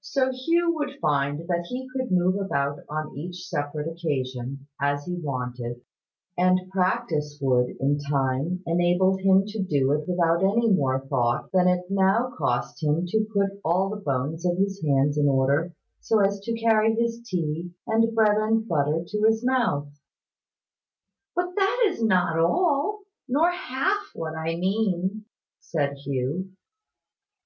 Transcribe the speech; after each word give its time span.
So 0.00 0.30
Hugh 0.32 0.74
would 0.76 0.98
find 1.02 1.46
that 1.48 1.66
he 1.68 1.86
could 1.92 2.10
move 2.10 2.36
about 2.40 2.78
on 2.88 3.14
each 3.14 3.46
separate 3.46 3.88
occasion, 3.92 4.66
as 4.80 5.04
he 5.04 5.16
wanted; 5.16 5.82
and 6.38 6.70
practice 6.70 7.38
would, 7.42 7.76
in 7.78 7.98
time, 7.98 8.62
enable 8.66 9.18
him 9.18 9.44
to 9.48 9.62
do 9.62 9.92
it 9.92 10.08
without 10.08 10.42
any 10.42 10.70
more 10.70 11.06
thought 11.06 11.52
than 11.52 11.68
it 11.68 11.90
now 11.90 12.32
cost 12.38 12.82
him 12.82 13.04
to 13.08 13.26
put 13.34 13.50
all 13.62 13.90
the 13.90 14.00
bones 14.00 14.46
of 14.46 14.56
his 14.56 14.82
hands 14.82 15.18
in 15.18 15.28
order, 15.28 15.74
so 16.00 16.20
as 16.20 16.40
to 16.40 16.58
carry 16.58 16.94
his 16.94 17.20
tea 17.26 17.70
and 17.86 18.14
bread 18.14 18.38
and 18.38 18.66
butter 18.66 19.04
to 19.08 19.22
his 19.28 19.44
mouth. 19.44 19.88
"But 21.36 21.54
that 21.56 21.84
is 21.90 22.02
not 22.02 22.38
all 22.38 23.00
nor 23.28 23.50
half 23.50 24.06
what 24.14 24.34
I 24.34 24.56
mean," 24.56 25.26
said 25.60 25.98
Hugh. 25.98 26.48